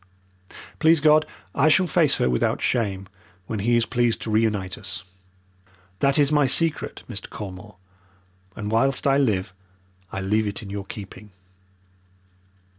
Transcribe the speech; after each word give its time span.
Please 0.79 0.99
God, 0.99 1.27
I 1.53 1.67
shall 1.67 1.85
face 1.85 2.15
her 2.15 2.27
without 2.27 2.59
shame 2.59 3.07
when 3.45 3.59
He 3.59 3.75
is 3.77 3.85
pleased 3.85 4.19
to 4.23 4.31
reunite 4.31 4.75
us! 4.75 5.03
That 5.99 6.17
is 6.17 6.31
my 6.31 6.47
secret, 6.47 7.03
Mr. 7.07 7.29
Colmore, 7.29 7.75
and 8.55 8.71
whilst 8.71 9.05
I 9.05 9.19
live 9.19 9.53
I 10.11 10.19
leave 10.19 10.47
it 10.47 10.63
in 10.63 10.71
your 10.71 10.85
keeping." 10.85 11.29